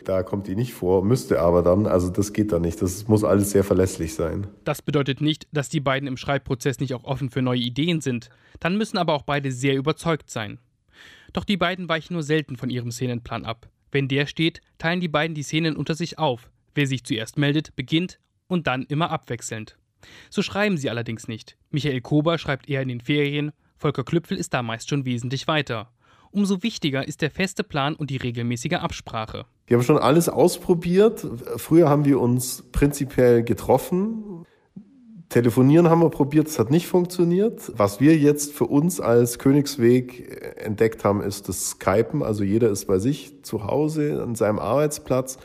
[0.08, 2.80] da kommt die nicht vor, müsste aber dann, also das geht da nicht.
[2.80, 4.46] Das muss alles sehr verlässlich sein.
[4.64, 8.30] Das bedeutet nicht, dass die beiden im Schreibprozess nicht auch offen für neue Ideen sind.
[8.60, 10.58] Dann müssen aber auch beide sehr überzeugt sein.
[11.32, 13.68] Doch die beiden weichen nur selten von ihrem Szenenplan ab.
[13.90, 16.50] Wenn der steht, teilen die beiden die Szenen unter sich auf.
[16.74, 19.76] Wer sich zuerst meldet, beginnt und dann immer abwechselnd.
[20.30, 21.56] So schreiben sie allerdings nicht.
[21.70, 25.90] Michael Kober schreibt eher in den Ferien, Volker Klüpfel ist da meist schon wesentlich weiter.
[26.36, 29.46] Umso wichtiger ist der feste Plan und die regelmäßige Absprache.
[29.68, 31.26] Wir haben schon alles ausprobiert.
[31.56, 34.44] Früher haben wir uns prinzipiell getroffen.
[35.30, 37.72] Telefonieren haben wir probiert, es hat nicht funktioniert.
[37.74, 42.22] Was wir jetzt für uns als Königsweg entdeckt haben, ist das Skypen.
[42.22, 45.38] Also jeder ist bei sich zu Hause an seinem Arbeitsplatz.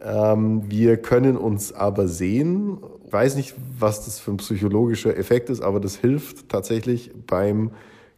[0.00, 2.78] Ähm, wir können uns aber sehen.
[3.06, 7.70] Ich weiß nicht, was das für ein psychologischer Effekt ist, aber das hilft tatsächlich beim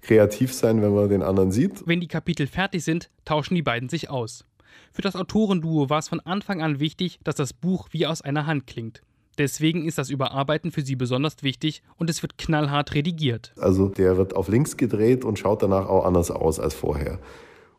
[0.04, 1.86] kreativ sein, wenn man den anderen sieht.
[1.86, 4.44] Wenn die Kapitel fertig sind, tauschen die beiden sich aus.
[4.92, 8.46] Für das Autorenduo war es von Anfang an wichtig, dass das Buch wie aus einer
[8.46, 9.02] Hand klingt.
[9.38, 13.52] Deswegen ist das Überarbeiten für sie besonders wichtig und es wird knallhart redigiert.
[13.58, 17.18] Also der wird auf links gedreht und schaut danach auch anders aus als vorher.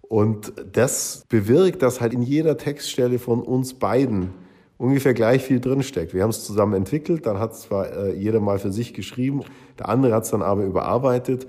[0.02, 4.32] Und das bewirkt, dass halt in jeder Textstelle von uns beiden
[4.78, 6.14] ungefähr gleich viel drinsteckt.
[6.14, 9.44] Wir haben es zusammen entwickelt, dann hat zwar äh, jeder mal für sich geschrieben,
[9.80, 11.48] der andere hat es dann aber überarbeitet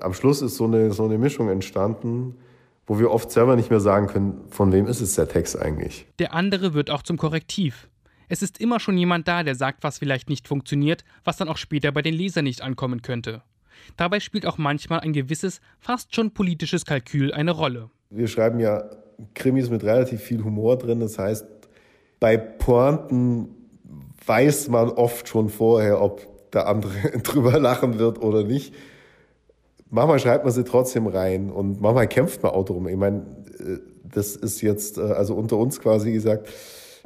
[0.00, 2.36] am Schluss ist so eine, so eine Mischung entstanden,
[2.86, 6.06] wo wir oft selber nicht mehr sagen können, von wem ist es der Text eigentlich.
[6.18, 7.88] Der andere wird auch zum Korrektiv.
[8.28, 11.58] Es ist immer schon jemand da, der sagt, was vielleicht nicht funktioniert, was dann auch
[11.58, 13.42] später bei den Lesern nicht ankommen könnte.
[13.96, 17.90] Dabei spielt auch manchmal ein gewisses, fast schon politisches Kalkül eine Rolle.
[18.10, 18.84] Wir schreiben ja
[19.34, 21.00] Krimis mit relativ viel Humor drin.
[21.00, 21.46] Das heißt,
[22.20, 23.48] bei Pointen
[24.26, 28.74] weiß man oft schon vorher, ob der andere drüber lachen wird oder nicht
[29.92, 32.88] manchmal schreibt man sie trotzdem rein und manchmal kämpft man auch drum.
[32.88, 33.18] Ich meine,
[33.58, 36.48] äh, das ist jetzt, äh, also unter uns quasi gesagt,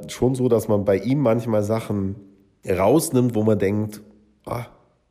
[0.08, 2.16] schon so, dass man bei ihm manchmal Sachen
[2.66, 4.02] rausnimmt, wo man denkt,
[4.46, 4.66] ah,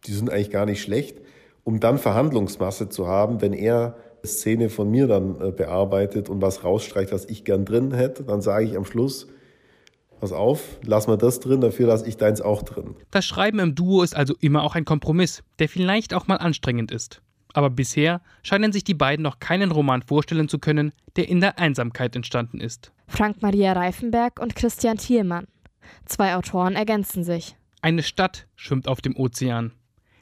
[0.06, 1.22] die sind eigentlich gar nicht schlecht,
[1.64, 6.42] um dann Verhandlungsmasse zu haben, wenn er eine Szene von mir dann äh, bearbeitet und
[6.42, 9.28] was rausstreicht, was ich gern drin hätte, dann sage ich am Schluss,
[10.20, 12.96] pass auf, lass mal das drin, dafür lasse ich deins auch drin.
[13.12, 16.92] Das Schreiben im Duo ist also immer auch ein Kompromiss, der vielleicht auch mal anstrengend
[16.92, 17.22] ist.
[17.56, 21.58] Aber bisher scheinen sich die beiden noch keinen Roman vorstellen zu können, der in der
[21.58, 22.91] Einsamkeit entstanden ist.
[23.08, 25.48] Frank Maria Reifenberg und Christian Thielmann.
[26.04, 27.56] Zwei Autoren ergänzen sich.
[27.82, 29.72] Eine Stadt schwimmt auf dem Ozean.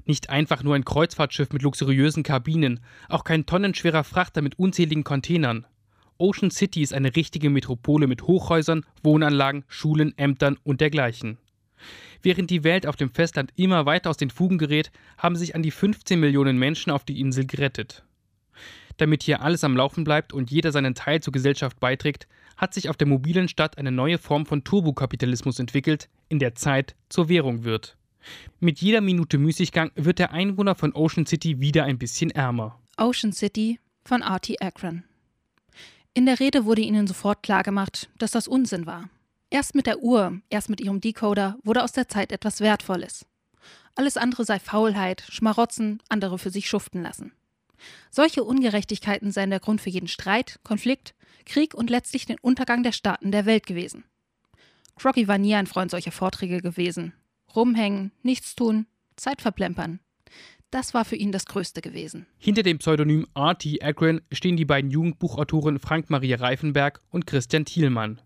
[0.06, 5.65] Nicht einfach nur ein Kreuzfahrtschiff mit luxuriösen Kabinen, auch kein tonnenschwerer Frachter mit unzähligen Containern.
[6.19, 11.39] Ocean City ist eine richtige Metropole mit Hochhäusern, Wohnanlagen, Schulen, Ämtern und dergleichen.
[12.22, 15.63] Während die Welt auf dem Festland immer weiter aus den Fugen gerät, haben sich an
[15.63, 18.04] die 15 Millionen Menschen auf die Insel gerettet.
[18.98, 22.89] Damit hier alles am Laufen bleibt und jeder seinen Teil zur Gesellschaft beiträgt, hat sich
[22.89, 27.63] auf der mobilen Stadt eine neue Form von Turbokapitalismus entwickelt, in der Zeit zur Währung
[27.63, 27.98] wird.
[28.60, 32.80] Mit jeder Minute Müßiggang wird der Einwohner von Ocean City wieder ein bisschen ärmer.
[32.98, 35.04] Ocean City von Artie Akron.
[36.13, 39.10] In der Rede wurde ihnen sofort klargemacht, dass das Unsinn war.
[39.54, 43.28] Erst mit der Uhr, erst mit ihrem Decoder wurde aus der Zeit etwas Wertvolles.
[43.94, 47.34] Alles andere sei Faulheit, Schmarotzen, andere für sich schuften lassen.
[48.10, 51.13] Solche Ungerechtigkeiten seien der Grund für jeden Streit, Konflikt,
[51.46, 54.06] Krieg und letztlich den Untergang der Staaten der Welt gewesen.
[54.96, 57.13] Crocky war nie ein Freund solcher Vorträge gewesen.
[57.56, 58.88] Rumhängen, nichts tun,
[59.18, 60.00] Zeit verplempern.
[60.72, 62.26] Das war für ihn das Größte gewesen.
[62.39, 63.84] Hinter dem Pseudonym R.T.
[63.84, 68.20] Akron stehen die beiden Jugendbuchautoren Frank Maria Reifenberg und Christian Thielmann.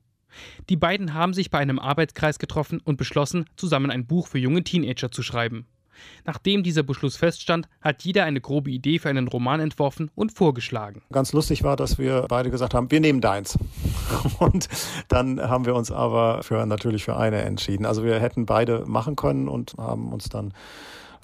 [0.69, 4.63] Die beiden haben sich bei einem Arbeitskreis getroffen und beschlossen, zusammen ein Buch für junge
[4.63, 5.65] Teenager zu schreiben.
[6.25, 11.01] Nachdem dieser Beschluss feststand, hat jeder eine grobe Idee für einen Roman entworfen und vorgeschlagen.
[11.11, 13.57] Ganz lustig war, dass wir beide gesagt haben, wir nehmen deins.
[14.39, 14.67] Und
[15.07, 17.85] dann haben wir uns aber für, natürlich für eine entschieden.
[17.85, 20.53] Also wir hätten beide machen können und haben uns dann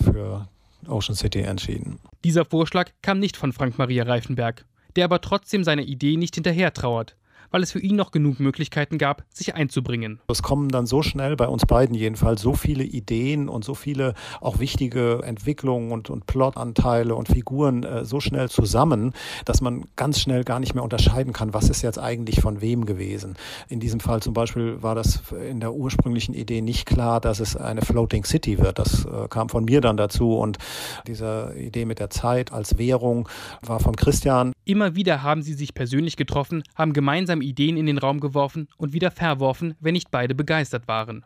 [0.04, 0.48] für
[0.88, 2.00] Ocean City entschieden.
[2.24, 6.74] Dieser Vorschlag kam nicht von Frank Maria Reifenberg, der aber trotzdem seiner Idee nicht hinterher
[6.74, 7.16] trauert
[7.54, 10.20] weil es für ihn noch genug Möglichkeiten gab, sich einzubringen.
[10.28, 14.16] Es kommen dann so schnell, bei uns beiden jedenfalls, so viele Ideen und so viele
[14.42, 19.14] auch wichtige Entwicklungen und, und Plotanteile und Figuren äh, so schnell zusammen,
[19.46, 22.86] dass man ganz schnell gar nicht mehr unterscheiden kann, was ist jetzt eigentlich von wem
[22.86, 23.36] gewesen.
[23.70, 27.56] In diesem Fall zum Beispiel war das in der ursprünglichen Idee nicht klar, dass es
[27.56, 28.80] eine Floating City wird.
[28.80, 30.58] Das äh, kam von mir dann dazu und
[31.06, 33.30] diese Idee mit der Zeit als Währung
[33.62, 34.54] war von Christian.
[34.66, 38.94] Immer wieder haben sie sich persönlich getroffen, haben gemeinsam Ideen in den Raum geworfen und
[38.94, 41.26] wieder verworfen, wenn nicht beide begeistert waren.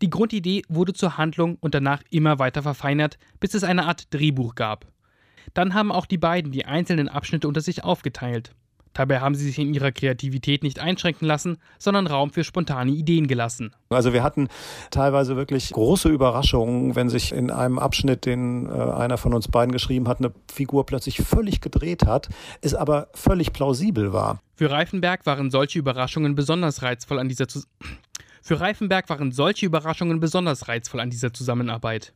[0.00, 4.54] Die Grundidee wurde zur Handlung und danach immer weiter verfeinert, bis es eine Art Drehbuch
[4.54, 4.86] gab.
[5.54, 8.54] Dann haben auch die beiden die einzelnen Abschnitte unter sich aufgeteilt.
[8.98, 13.28] Dabei haben sie sich in ihrer Kreativität nicht einschränken lassen, sondern Raum für spontane Ideen
[13.28, 13.70] gelassen.
[13.90, 14.48] Also wir hatten
[14.90, 19.70] teilweise wirklich große Überraschungen, wenn sich in einem Abschnitt, den äh, einer von uns beiden
[19.70, 22.28] geschrieben hat, eine Figur plötzlich völlig gedreht hat,
[22.60, 24.40] es aber völlig plausibel war.
[24.56, 27.46] Für Reifenberg waren solche Überraschungen besonders reizvoll an dieser
[28.42, 32.14] Für Reifenberg waren solche Überraschungen besonders reizvoll an dieser Zusammenarbeit.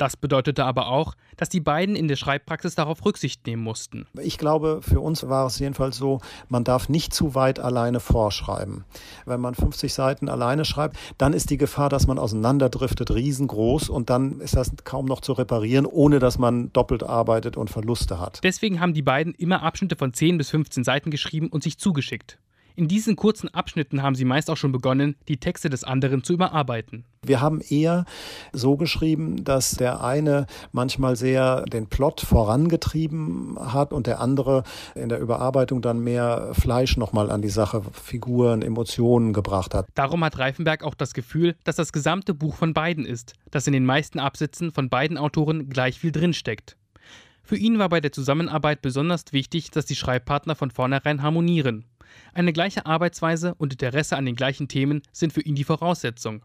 [0.00, 4.06] Das bedeutete aber auch, dass die beiden in der Schreibpraxis darauf Rücksicht nehmen mussten.
[4.18, 8.84] Ich glaube, für uns war es jedenfalls so, man darf nicht zu weit alleine vorschreiben.
[9.26, 14.08] Wenn man 50 Seiten alleine schreibt, dann ist die Gefahr, dass man auseinanderdriftet, riesengroß und
[14.08, 18.40] dann ist das kaum noch zu reparieren, ohne dass man doppelt arbeitet und Verluste hat.
[18.42, 22.38] Deswegen haben die beiden immer Abschnitte von 10 bis 15 Seiten geschrieben und sich zugeschickt.
[22.76, 26.32] In diesen kurzen Abschnitten haben sie meist auch schon begonnen, die Texte des anderen zu
[26.32, 27.04] überarbeiten.
[27.22, 28.06] Wir haben eher
[28.52, 34.62] so geschrieben, dass der eine manchmal sehr den Plot vorangetrieben hat und der andere
[34.94, 39.86] in der Überarbeitung dann mehr Fleisch nochmal an die Sache, Figuren, Emotionen gebracht hat.
[39.94, 43.74] Darum hat Reifenberg auch das Gefühl, dass das gesamte Buch von beiden ist, dass in
[43.74, 46.76] den meisten Absätzen von beiden Autoren gleich viel drinsteckt.
[47.42, 51.84] Für ihn war bei der Zusammenarbeit besonders wichtig, dass die Schreibpartner von vornherein harmonieren.
[52.32, 56.42] Eine gleiche Arbeitsweise und Interesse an den gleichen Themen sind für ihn die Voraussetzung.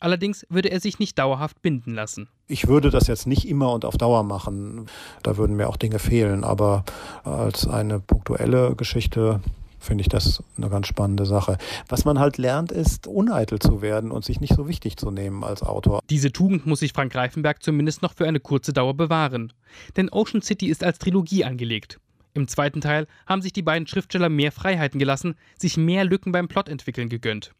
[0.00, 2.28] Allerdings würde er sich nicht dauerhaft binden lassen.
[2.48, 4.86] Ich würde das jetzt nicht immer und auf Dauer machen.
[5.22, 6.42] Da würden mir auch Dinge fehlen.
[6.42, 6.84] Aber
[7.22, 9.40] als eine punktuelle Geschichte
[9.78, 11.58] finde ich das eine ganz spannende Sache.
[11.88, 15.44] Was man halt lernt, ist uneitel zu werden und sich nicht so wichtig zu nehmen
[15.44, 16.00] als Autor.
[16.08, 19.52] Diese Tugend muss sich Frank Reifenberg zumindest noch für eine kurze Dauer bewahren.
[19.96, 21.98] Denn Ocean City ist als Trilogie angelegt.
[22.32, 26.48] Im zweiten Teil haben sich die beiden Schriftsteller mehr Freiheiten gelassen, sich mehr Lücken beim
[26.48, 27.52] Plot entwickeln gegönnt.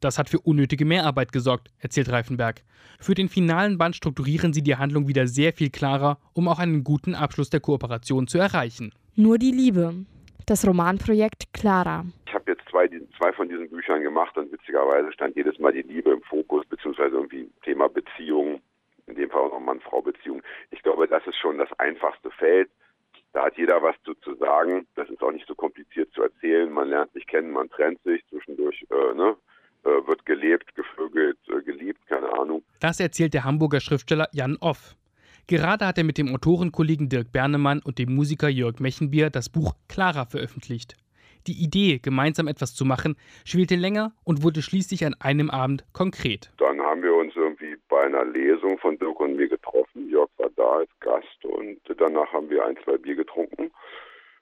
[0.00, 2.62] Das hat für unnötige Mehrarbeit gesorgt, erzählt Reifenberg.
[3.00, 6.84] Für den finalen Band strukturieren sie die Handlung wieder sehr viel klarer, um auch einen
[6.84, 8.92] guten Abschluss der Kooperation zu erreichen.
[9.14, 9.94] Nur die Liebe.
[10.44, 12.04] Das Romanprojekt Clara.
[12.26, 15.82] Ich habe jetzt zwei, zwei von diesen Büchern gemacht und witzigerweise stand jedes Mal die
[15.82, 18.60] Liebe im Fokus, beziehungsweise irgendwie Thema Beziehung,
[19.06, 20.42] in dem Fall auch noch Mann-Frau-Beziehung.
[20.70, 22.70] Ich glaube, das ist schon das einfachste Feld.
[23.36, 24.86] Da hat jeder was zu, zu sagen.
[24.94, 26.72] Das ist auch nicht so kompliziert zu erzählen.
[26.72, 29.36] Man lernt sich kennen, man trennt sich zwischendurch, äh, ne?
[29.84, 32.62] äh, wird gelebt, gevögelt, äh, geliebt, keine Ahnung.
[32.80, 34.96] Das erzählt der Hamburger Schriftsteller Jan Off.
[35.48, 39.74] Gerade hat er mit dem Autorenkollegen Dirk Bernemann und dem Musiker Jörg Mechenbier das Buch
[39.86, 40.96] Clara veröffentlicht.
[41.46, 46.50] Die Idee, gemeinsam etwas zu machen, schwelte länger und wurde schließlich an einem Abend konkret.
[46.56, 46.95] Dann haben
[47.88, 50.08] bei einer Lesung von Dirk und mir getroffen.
[50.08, 53.70] Jörg war da als Gast und danach haben wir ein, zwei Bier getrunken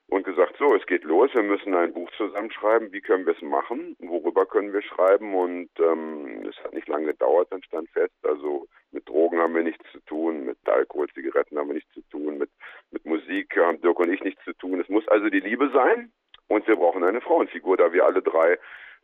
[0.08, 3.42] und gesagt, so, es geht los, wir müssen ein Buch zusammenschreiben, wie können wir es
[3.42, 8.14] machen, worüber können wir schreiben und ähm, es hat nicht lange gedauert, dann stand fest,
[8.22, 12.02] also mit Drogen haben wir nichts zu tun, mit Alkohol, Zigaretten haben wir nichts zu
[12.10, 12.50] tun, mit,
[12.90, 14.80] mit Musik haben Dirk und ich nichts zu tun.
[14.80, 16.12] Es muss also die Liebe sein
[16.48, 18.58] und wir brauchen eine Frauenfigur, da wir alle drei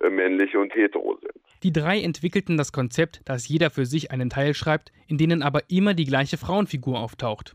[0.08, 1.32] männlich und hetero sind.
[1.62, 5.62] Die drei entwickelten das Konzept, dass jeder für sich einen Teil schreibt, in denen aber
[5.68, 7.54] immer die gleiche Frauenfigur auftaucht.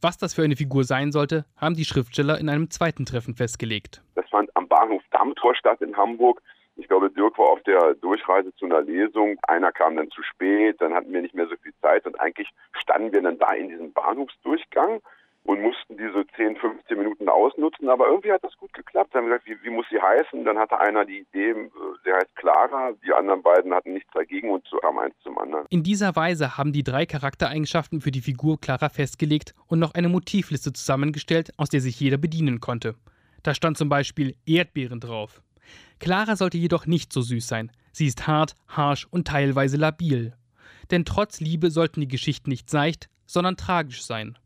[0.00, 4.02] Was das für eine Figur sein sollte, haben die Schriftsteller in einem zweiten Treffen festgelegt.
[4.14, 6.40] Das fand am Bahnhof Dammtor statt in Hamburg.
[6.76, 9.38] Ich glaube, Dirk war auf der Durchreise zu einer Lesung.
[9.46, 12.48] Einer kam dann zu spät, dann hatten wir nicht mehr so viel Zeit und eigentlich
[12.72, 15.00] standen wir dann da in diesem Bahnhofsdurchgang
[15.44, 17.88] und mussten diese 10, 15 Minuten ausnutzen.
[17.88, 19.14] Aber irgendwie hat das gut geklappt.
[19.14, 20.44] Dann haben gesagt, wie, wie muss sie heißen?
[20.44, 21.70] Dann hatte einer die Idee, äh,
[22.04, 22.92] sie heißt Clara.
[23.04, 25.66] Die anderen beiden hatten nichts dagegen und so kam eins zum anderen.
[25.70, 30.08] In dieser Weise haben die drei Charaktereigenschaften für die Figur Clara festgelegt und noch eine
[30.08, 32.94] Motivliste zusammengestellt, aus der sich jeder bedienen konnte.
[33.42, 35.42] Da stand zum Beispiel Erdbeeren drauf.
[35.98, 37.72] Clara sollte jedoch nicht so süß sein.
[37.92, 40.34] Sie ist hart, harsch und teilweise labil.
[40.90, 44.36] Denn trotz Liebe sollten die Geschichten nicht seicht, sondern tragisch sein.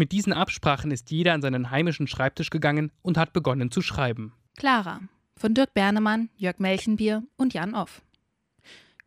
[0.00, 4.32] Mit diesen Absprachen ist jeder an seinen heimischen Schreibtisch gegangen und hat begonnen zu schreiben.
[4.56, 5.02] Clara
[5.36, 8.00] von Dirk Bernemann, Jörg Melchenbier und Jan Off.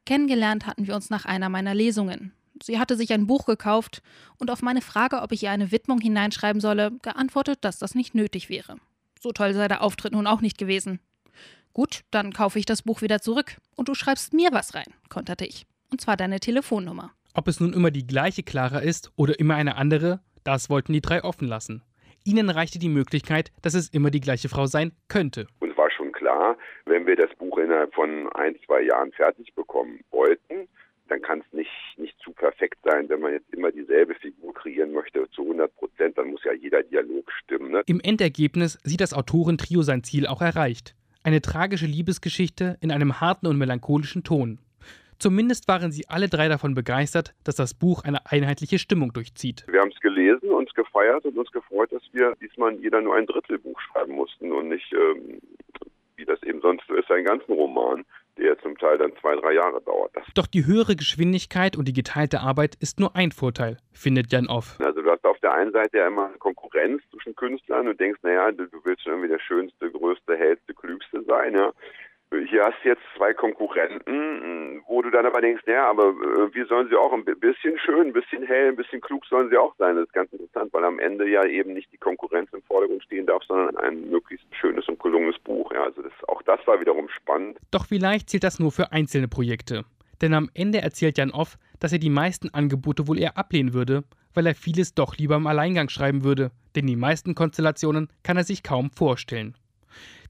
[0.06, 2.32] Kennengelernt hatten wir uns nach einer meiner Lesungen.
[2.62, 4.04] Sie hatte sich ein Buch gekauft
[4.38, 8.14] und auf meine Frage, ob ich ihr eine Widmung hineinschreiben solle, geantwortet, dass das nicht
[8.14, 8.76] nötig wäre.
[9.20, 11.00] So toll sei der Auftritt nun auch nicht gewesen.
[11.74, 15.48] Gut, dann kaufe ich das Buch wieder zurück und du schreibst mir was rein, konterte
[15.48, 15.66] ich.
[15.90, 17.14] Und zwar deine Telefonnummer.
[17.34, 21.02] Ob es nun immer die gleiche Clara ist oder immer eine andere, das wollten die
[21.02, 21.84] drei offen lassen.
[22.26, 25.48] Ihnen reichte die Möglichkeit, dass es immer die gleiche Frau sein könnte.
[25.60, 30.00] Uns war schon klar, wenn wir das Buch innerhalb von ein, zwei Jahren fertig bekommen
[30.12, 30.70] wollten,
[31.10, 34.94] dann kann es nicht, nicht zu perfekt sein, wenn man jetzt immer dieselbe Figur kreieren
[34.94, 37.72] möchte zu 100 Prozent, dann muss ja jeder Dialog stimmen.
[37.72, 37.84] Ne?
[37.86, 40.96] Im Endergebnis sieht das Autorentrio sein Ziel auch erreicht.
[41.24, 44.60] Eine tragische Liebesgeschichte in einem harten und melancholischen Ton.
[45.24, 49.64] Zumindest waren sie alle drei davon begeistert, dass das Buch eine einheitliche Stimmung durchzieht.
[49.70, 53.26] Wir haben es gelesen, uns gefeiert und uns gefreut, dass wir diesmal jeder nur ein
[53.26, 55.40] Drittelbuch schreiben mussten und nicht, ähm,
[56.18, 58.04] wie das eben sonst so ist, einen ganzen Roman
[58.38, 60.12] der zum Teil dann zwei, drei Jahre dauert.
[60.34, 64.78] Doch die höhere Geschwindigkeit und die geteilte Arbeit ist nur ein Vorteil, findet Jan Off.
[64.80, 68.52] Also du hast auf der einen Seite ja immer Konkurrenz zwischen Künstlern und denkst, naja,
[68.52, 71.72] du, du willst schon irgendwie der Schönste, Größte, Hellste, Klügste sein, ja.
[72.50, 76.66] Hier hast du jetzt zwei Konkurrenten, wo du dann aber denkst, naja, aber äh, wie
[76.66, 79.76] sollen sie auch ein bisschen schön, ein bisschen hell, ein bisschen klug sollen sie auch
[79.78, 79.96] sein.
[79.96, 83.26] Das ist ganz interessant, weil am Ende ja eben nicht die Konkurrenz im Vordergrund stehen
[83.26, 85.72] darf, sondern ein möglichst schönes und gelungenes Buch.
[85.74, 87.58] Ja, also das, auch das war wiederum spannend.
[87.72, 89.86] Doch vielleicht zählt das nur für einzelne Projekte.
[90.22, 94.04] Denn am Ende erzählt Jan Off, dass er die meisten Angebote wohl eher ablehnen würde,
[94.34, 98.44] weil er vieles doch lieber im Alleingang schreiben würde, denn die meisten Konstellationen kann er
[98.44, 99.56] sich kaum vorstellen.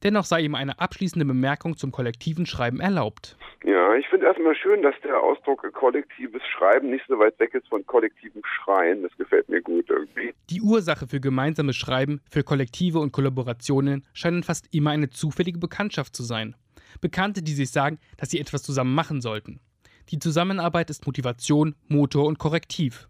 [0.04, 3.38] Dennoch sei ihm eine abschließende Bemerkung zum kollektiven Schreiben erlaubt.
[3.64, 7.68] Ja, ich finde erstmal schön, dass der Ausdruck kollektives Schreiben nicht so weit weg ist
[7.70, 9.04] von kollektivem Schreien.
[9.04, 10.34] Das gefällt mir gut irgendwie.
[10.50, 16.16] Die Ursache für gemeinsames Schreiben, für Kollektive und Kollaborationen scheinen fast immer eine zufällige Bekanntschaft
[16.16, 16.56] zu sein.
[17.00, 19.62] Bekannte, die sich sagen, dass sie etwas zusammen machen sollten.
[20.10, 23.08] Die Zusammenarbeit ist Motivation, Motor und Korrektiv.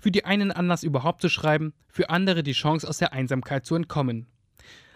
[0.00, 3.74] Für die einen Anlass überhaupt zu schreiben, für andere die Chance aus der Einsamkeit zu
[3.74, 4.26] entkommen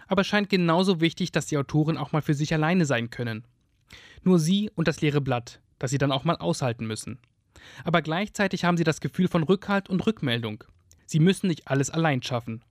[0.07, 3.45] aber es scheint genauso wichtig, dass die Autoren auch mal für sich alleine sein können.
[4.23, 7.19] Nur sie und das leere Blatt, das sie dann auch mal aushalten müssen.
[7.83, 10.63] Aber gleichzeitig haben sie das Gefühl von Rückhalt und Rückmeldung.
[11.05, 12.63] Sie müssen nicht alles allein schaffen.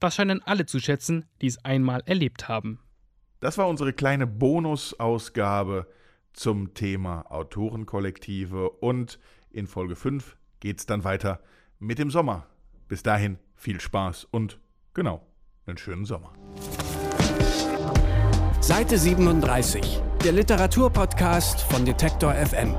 [0.00, 2.80] Das scheinen alle zu schätzen, die es einmal erlebt haben.
[3.40, 5.86] Das war unsere kleine Bonusausgabe
[6.32, 9.18] zum Thema Autorenkollektive und
[9.50, 11.40] in Folge 5 geht es dann weiter
[11.78, 12.46] mit dem Sommer.
[12.88, 14.58] Bis dahin viel Spaß und
[14.94, 15.26] genau,
[15.66, 16.32] einen schönen Sommer.
[18.60, 22.74] Seite 37, der Literaturpodcast von Detektor FM.